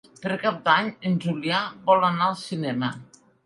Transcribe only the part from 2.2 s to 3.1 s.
al cinema.